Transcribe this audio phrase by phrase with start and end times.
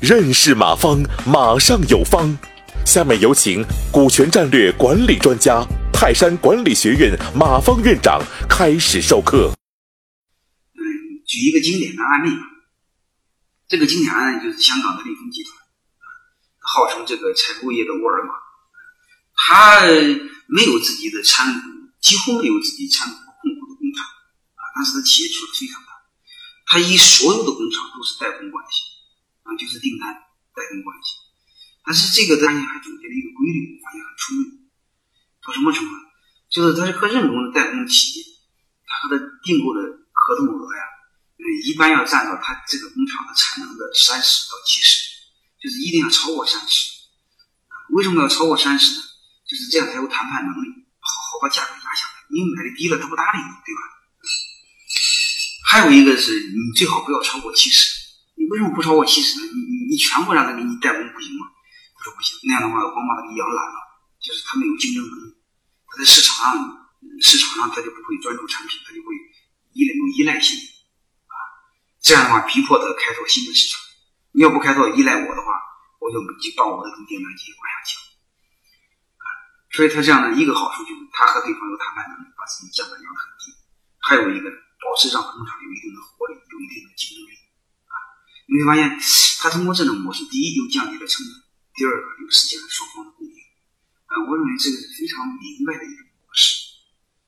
[0.00, 2.38] 认识马方，马上有方。
[2.84, 9.52] 下面有请股权战略管理专家、泰山管理学院马方院长开始授课。
[11.26, 12.30] 举一个经典的案例。
[13.68, 15.50] 这个经典案例就是香港的利丰集团，
[16.60, 18.30] 号称这个采购业的沃尔玛，
[19.34, 19.82] 他
[20.46, 21.60] 没有自己的参股，
[22.00, 25.82] 几乎没有自己参股控股的工厂啊，但是他企业出的非常，
[26.66, 28.82] 他以所有的工厂都是代工关系
[29.44, 31.14] 啊，就是订单代工关系。
[31.86, 34.68] 但是这个大家还总结了一个规律，发现很出名。
[35.40, 35.94] 到什么程度？
[36.50, 38.24] 就是他是和任何的代工企业，
[38.82, 40.82] 他和他订购的合同额呀，
[41.38, 45.06] 嗯，一般要占到他这个工厂的产能的三十到七十，
[45.62, 46.90] 就是一定要超过三十。
[47.90, 49.02] 为什么要超过三十呢？
[49.46, 52.26] 就是这样才有谈判能力，好好把价格压下来。
[52.30, 53.80] 你买的低了，他不搭理你，对吧？
[55.66, 58.06] 还有一个是你最好不要超过七十。
[58.38, 59.50] 你为什么不超过七十呢？
[59.50, 61.50] 你你你全部让他给你代工不行吗？
[61.98, 63.78] 他说不行，那样的话光把他给养懒了，
[64.22, 65.34] 就是他没有竞争能力，
[65.90, 66.54] 他在市场上
[67.18, 69.10] 市场上他就不会专注产品，他就会
[69.72, 70.54] 依赖有依赖性
[71.26, 71.34] 啊，
[71.98, 73.80] 这样的话逼迫他开拓新的市场。
[74.30, 75.50] 你要不开拓依赖我的话，
[75.98, 77.98] 我就就把我的订单继续往下降
[79.18, 79.26] 啊。
[79.72, 83.50] 所以他这样的一个好处就是他和对方有谈判能力，把自己价格压得很低；
[83.98, 87.34] 还有一个呢保持让工厂有一定的活力，有一定的竞争力
[87.90, 87.94] 啊。
[88.46, 88.86] 你会发现
[89.42, 91.42] 他通过这种模式，第一又降低了成本。
[91.74, 93.36] 第二个又实现了双方的共赢，
[94.08, 96.72] 呃，我认为这个是非常明白的一种模式，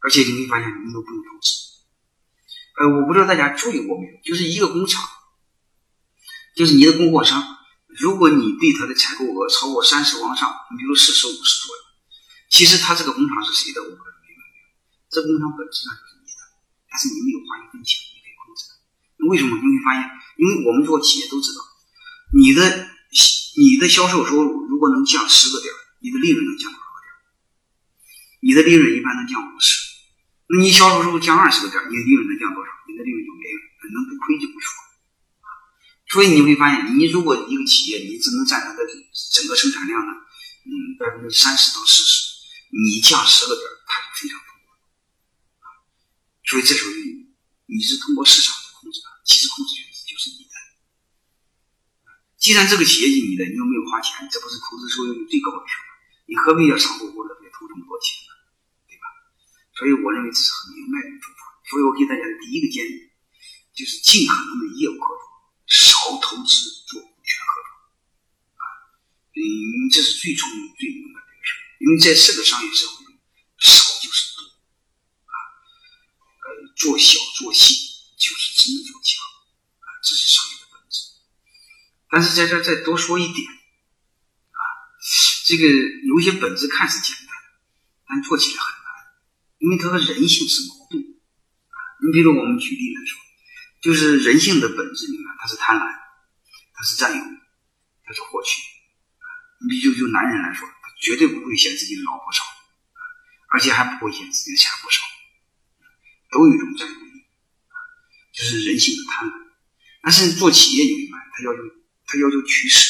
[0.00, 1.84] 而且你会发现你都不用投资，
[2.80, 5.04] 呃，我不知道大家注意过没有，就是一个工厂，
[6.56, 7.36] 就是你的供货商，
[8.00, 11.82] 如果你对他的采购额超过三十往上，比如四十五十左右，
[12.48, 14.64] 其实他这个工厂是谁的，我不知道明白没有？
[15.10, 16.09] 这工厂本质上就，
[16.90, 18.66] 但是你没有花一分钱，你可以控制。
[19.30, 19.54] 为什么？
[19.54, 20.02] 你会发现，
[20.36, 21.62] 因为我们做企业都知道，
[22.34, 22.90] 你的。
[23.58, 27.10] 你的销售收入如果能降十个点，你的利润能降多少个点？
[28.46, 29.74] 你的利润一般能降五十。
[30.46, 32.70] 那你销售收入降二十个点，你的利润能降多少？
[32.86, 34.70] 你的利润就没了，能不亏就不说。
[36.14, 38.86] 所以你会发现，你如果一个企业你只能占它的
[39.34, 40.12] 整个生产量呢，
[40.64, 42.38] 嗯，百分之三十到四十，
[42.70, 43.66] 你降十个点，
[46.50, 47.30] 所以这时候你
[47.70, 50.50] 你是通过市场的控制的，其实控制权就是你的。
[52.42, 55.86] 既然这个企业是你的，你又没有花钱，这不是投资收益率最高的时候？
[56.26, 58.34] 你何必要傻乎乎的再投这么多钱呢？
[58.90, 59.06] 对吧？
[59.78, 61.62] 所以我认为这是很明白的做法。
[61.70, 63.14] 所以我给大家的第一个建议
[63.70, 65.22] 就是尽可能的业务合作，
[65.70, 66.50] 少投资
[66.90, 67.70] 做股权合作
[68.58, 68.90] 啊。
[69.38, 73.14] 嗯，这是最聪明、最明白的一个事因为在这个商业社会中，
[73.62, 74.42] 少就是多
[75.30, 75.34] 啊。
[76.42, 77.74] 呃，做小做细
[78.16, 79.20] 就是真做强
[79.84, 81.12] 啊，这是商业的本质。
[82.08, 84.60] 但是在这再多说一点，啊，
[85.44, 85.68] 这个
[86.08, 87.36] 有一些本质看似简单，
[88.08, 88.88] 但做起来很难，
[89.58, 91.02] 因为它和人性是矛盾。
[91.04, 93.20] 啊，你比如我们举例来说，
[93.82, 95.84] 就是人性的本质，你看它是贪婪，
[96.72, 97.22] 它是占有，
[98.04, 98.62] 它是获取。
[99.60, 102.42] 你比如就男人来说，他绝对不会嫌自己的老婆少，
[103.52, 105.02] 而且还不会嫌自己的钱不少，
[106.30, 107.26] 都有一种占有欲，
[107.68, 107.76] 啊，
[108.32, 109.32] 就是人性的贪婪。
[110.02, 111.60] 但是做企业，你明白，他要求。
[112.12, 112.80] 他要求取舍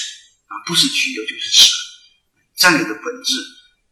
[0.48, 1.68] 啊，不是取，要求是舍。
[2.56, 3.36] 战略的本质，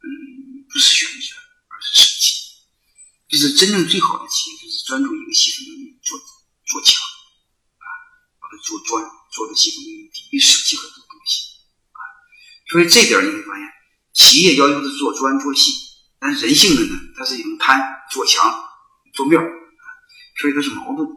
[0.00, 1.36] 嗯，不是选择，
[1.68, 2.64] 而是舍弃。
[3.28, 6.18] 就是真正最好的企业，就是专注一个系统能力，做
[6.64, 6.96] 做强
[7.76, 7.84] 啊，
[8.40, 11.60] 把它做专，做的系统能力低，舍弃很多东西
[11.92, 12.00] 啊。
[12.72, 13.68] 所以这点你会发现，
[14.14, 15.72] 企业要求是做专做细，
[16.18, 17.78] 但是人性的呢，它是一种贪
[18.10, 18.48] 做强
[19.18, 19.84] 做妙啊，
[20.38, 21.08] 所以它是矛盾。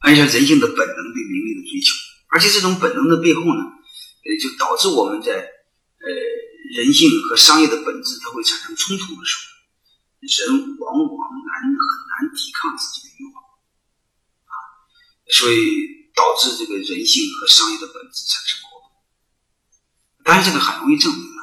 [0.00, 1.94] 按照人性的本能对名利的追求。
[2.34, 6.08] 而且这种本能的背后呢，呃，就导致我们在呃
[6.74, 9.46] 人性和商业的本质它会产生冲突的时候，
[10.18, 13.38] 人往往难很难抵抗自己的欲望
[14.50, 14.54] 啊，
[15.30, 18.90] 所以导致这个人性和商业的本质产生矛盾。
[20.26, 21.40] 当然，这个很容易证明啊。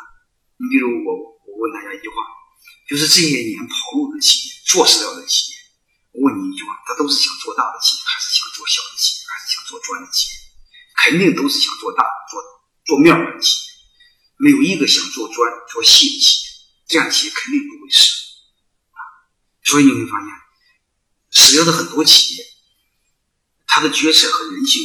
[0.60, 2.16] 你比如我，我问大家一句话，
[2.92, 5.58] 就是这些年跑路的企业、做死了的企业，
[6.12, 10.36] 我问你一句话，他都是想做大的企业，还是想做小的企业，还是想做专的企业？
[11.00, 12.44] 肯定都是想做大、做
[12.84, 13.72] 做面的企业，
[14.36, 16.52] 没有一个想做专、做细的企业。
[16.86, 18.12] 这样企业肯定不会死
[18.92, 19.00] 啊！
[19.64, 20.28] 所以你会发现，
[21.32, 22.44] 死掉的很多企业，
[23.68, 24.84] 他的决策和人性，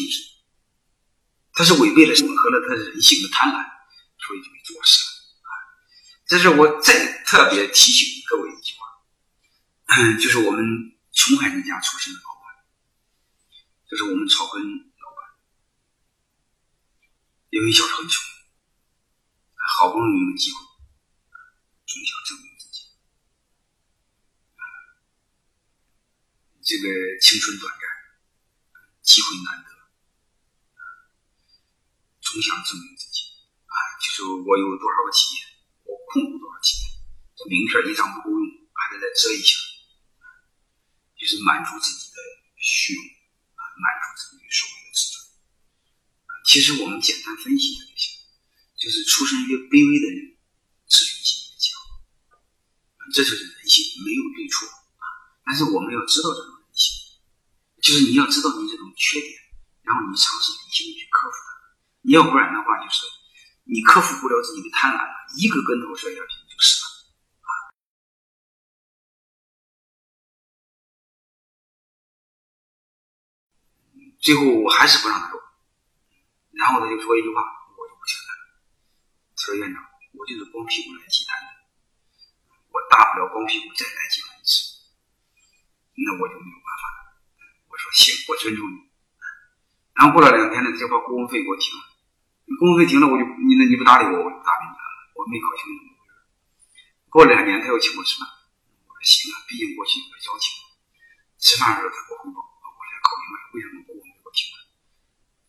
[1.54, 3.66] 他是违背了吻合了他人性的贪婪，
[4.24, 5.05] 所以就被做死了！
[6.26, 8.82] 这是我再特别提醒各位一句话，
[10.18, 10.60] 就是我们
[11.12, 12.66] 穷孩子家出身的老板，
[13.88, 15.38] 这是我们草根老板，
[17.50, 18.10] 因为小时候穷，
[19.78, 20.58] 好不容易有机会，
[21.86, 22.90] 总想证明自己。
[26.60, 26.88] 这个
[27.22, 27.80] 青春短暂，
[29.02, 29.70] 机会难得，
[32.20, 33.30] 总想证明自己。
[33.66, 35.40] 啊，就是我有多少个企业，
[36.06, 36.78] 控股多少钱，
[37.34, 38.42] 这名片一张不够用，
[38.72, 39.58] 还得再折一下，
[41.18, 42.18] 就是满足自己的
[42.56, 43.02] 虚荣
[43.58, 43.62] 啊。
[43.76, 45.14] 满足自己所谓的自尊。
[46.46, 48.16] 其实我们简单分析一下就行，
[48.78, 50.38] 就是出身越卑微的人，
[50.86, 51.66] 自尊心越强。
[53.12, 55.04] 这就是人性，没有对错啊。
[55.44, 57.18] 但是我们要知道这种人性，
[57.82, 59.30] 就是你要知道你这种缺点，
[59.82, 61.48] 然后你尝试理性的去克服它。
[62.02, 63.02] 你要不然的话，就是
[63.68, 65.02] 你克服不了自己的贪婪，
[65.36, 66.86] 一个跟头摔下去就死了。
[74.18, 75.38] 最后我还是不让他走，
[76.50, 77.42] 然后他就说一句话，
[77.78, 78.30] 我就不听了。
[79.34, 79.82] 他说：“院长，
[80.14, 81.48] 我就是光屁股来祭坛的，
[82.70, 84.82] 我大不了光屁股再来祭坛一次，
[85.94, 87.18] 那我就没有办法了。”
[87.70, 88.90] 我说：“行，我尊重你。”
[89.94, 91.85] 然后过了两天呢，他就把顾问费给我停了。
[92.54, 94.82] 顾问费停了，我就你那你不搭理我，我就不搭理你了。
[95.18, 95.90] 我没搞清楚。
[97.10, 98.28] 过两年，他又请我吃饭，
[98.86, 100.54] 我说：“行啊，毕竟过去有个交情。”
[101.42, 104.06] 吃饭的时候他给我汇报，我才搞明白为什么顾问。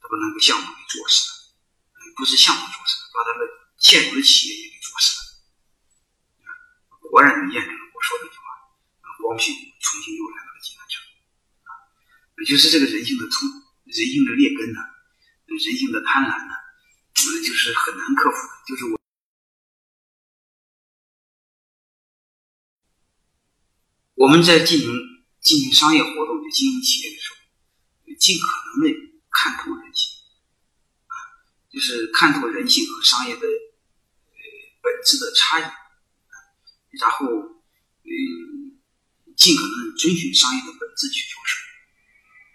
[0.07, 1.51] 把那个项目给做死了，
[2.15, 3.43] 不是项目做死了，把他的
[3.75, 5.27] 现有的企业也给做死了。
[7.11, 8.71] 果然验证了我说那句话，
[9.19, 11.03] 光屁股重新又来到了济南城。
[12.39, 13.51] 也就是这个人性的突，
[13.83, 14.79] 人性的劣根呢，
[15.43, 16.55] 人性的贪婪呢，
[17.41, 18.53] 就是很难克服的。
[18.67, 18.99] 就是我，
[24.15, 24.89] 我们在进行
[25.41, 27.37] 进行商业活动、经营企业的时候，
[28.19, 28.47] 尽可
[28.81, 29.07] 能的。
[29.29, 30.17] 看透人性，
[31.05, 31.13] 啊，
[31.69, 34.41] 就是看透人性和商业的呃
[34.81, 35.63] 本质的差异，
[36.99, 38.81] 然后嗯，
[39.35, 41.59] 尽可能遵循商业的本质去做事，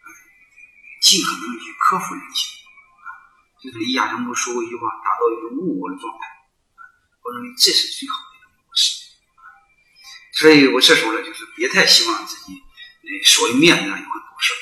[0.03, 0.07] 啊
[1.03, 2.62] 尽可能去克服人性，
[3.63, 6.27] 就是李亚成不说过一句话，达到一个无我的状态，
[7.23, 9.07] 我认为这是最好的一种模式，
[10.35, 14.61] 所以我这时候呢，就是别太希望自己呃所谓面子上有很多事儿。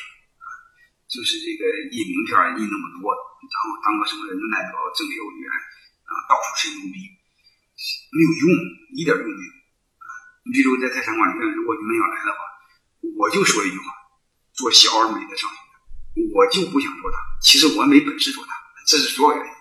[1.10, 5.50] 就是这个印名片印那么多，然后当个什么人民代表、政协委员
[6.06, 7.02] 啊，到处吹牛逼，
[8.14, 8.46] 没有用，
[8.94, 9.52] 一点用没有。
[10.46, 12.38] 你比如在泰山管理院，如果你们要来的话，
[13.18, 13.90] 我就说一句话：
[14.52, 15.58] 做小而美的商学，
[16.30, 17.16] 我就不想做大。
[17.42, 18.54] 其实我没本事做大，
[18.86, 19.52] 这是主要原因。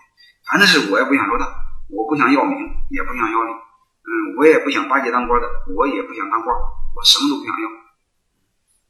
[0.46, 1.46] 反正是我也不想做大，
[1.88, 2.58] 我不想要名，
[2.90, 3.50] 也不想要利，
[4.02, 5.46] 嗯，我也不想巴结当官的，
[5.76, 6.50] 我也不想当官，
[6.96, 7.68] 我什么都不想要，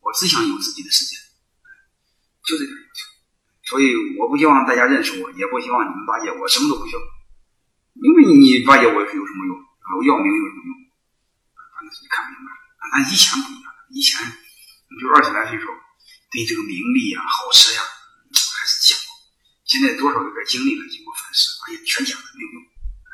[0.00, 1.19] 我只想有自己的时间。
[2.41, 3.05] 就这点要求，
[3.69, 7.00] 所以我不希望大家认识我，也不希望你们巴结我，什么都不需要。
[8.00, 9.53] 因为你巴结我有什么用？
[9.61, 10.73] 啊，我要名有什么用？
[11.77, 12.59] 反正是你看明白了。
[12.81, 15.73] 啊，以前不一样，以前你就二十来岁时候，
[16.32, 17.82] 对这个名利呀、好吃呀，
[19.70, 22.67] 现在多少有点经历了，经过反思，发现全讲了，没有用，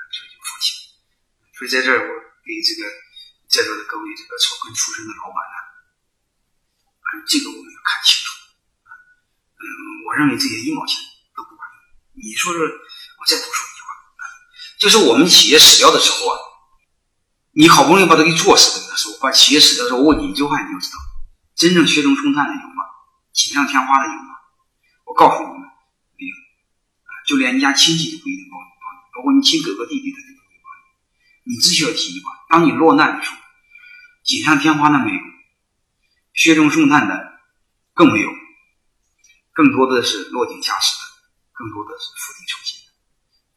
[0.08, 0.96] 所以就放弃了。
[1.52, 2.88] 所以在这儿，我给这个
[3.44, 5.56] 在座的各位这个草根出身的老板呢，
[6.96, 8.32] 啊，这个我们要看清楚。
[9.60, 9.68] 嗯
[10.08, 10.96] 我认为这些一毛钱
[11.36, 12.24] 都不管用。
[12.24, 13.92] 你说说，我再多说一句话，
[14.80, 16.40] 就是我们企业死掉的时候啊，
[17.52, 20.96] 你好不容易把它给做死的时候，把企业死掉的时候，我问你一句话，你就知道，
[21.52, 22.80] 真正雪中送炭的有吗？
[23.36, 24.32] 锦上添花的有吗？
[25.04, 25.68] 我告诉你们，
[27.26, 30.68] 就连你家亲戚都不一定帮你，帮你，包括你亲哥哥弟弟，他都不会帮
[31.44, 31.54] 你。
[31.54, 33.36] 你只需要提一句话：当你落难的时候，
[34.22, 35.20] 锦上添花的没有，
[36.32, 37.40] 雪中送炭的
[37.92, 38.30] 更没有。
[39.52, 41.04] 更多的是落井下石的，
[41.52, 42.92] 更多的是釜底抽薪的。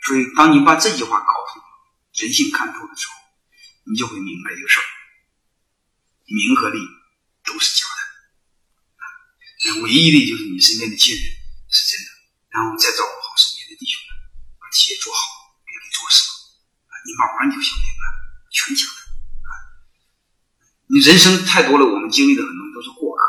[0.02, 1.62] 所以，当你把这句话搞透，
[2.14, 3.14] 人性看透的时候，
[3.92, 4.88] 你就会明白一个事儿：
[6.26, 6.80] 名和利
[7.44, 7.86] 都是假
[9.76, 11.24] 的，唯一的就是你身边的亲人
[11.70, 12.12] 是真的。
[12.50, 13.49] 然后再照顾好事
[14.72, 15.20] 企业做好，
[15.66, 16.30] 别给做死。
[17.06, 18.04] 你慢慢就想明白，
[18.52, 18.98] 全假的。
[20.92, 23.22] 你人生太多了，我们经历的很多都是过客。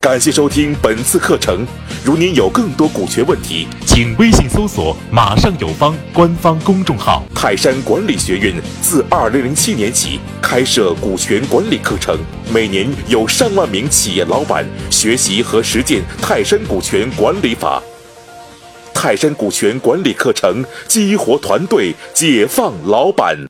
[0.00, 1.66] 感谢收听本次课程。
[2.04, 7.24] 如您有更多股权问题，请微信搜索“马上有方”官方公众号。
[7.34, 12.16] 泰山管理学院自二零零七年起开设股权管理课程，
[12.52, 17.82] 每年有上万名企业老板学习和实践泰山股权管理法。
[19.00, 23.48] 泰山股权管理课程激活团队，解放老板。